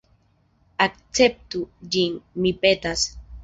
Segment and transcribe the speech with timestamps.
[0.85, 1.63] Akceptu
[1.97, 3.09] ĝin, mi petas!